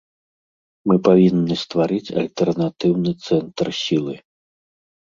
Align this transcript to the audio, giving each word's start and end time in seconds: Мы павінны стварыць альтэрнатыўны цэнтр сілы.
Мы 0.91 0.95
павінны 1.09 1.59
стварыць 1.65 2.13
альтэрнатыўны 2.23 3.09
цэнтр 3.31 3.67
сілы. 3.83 4.15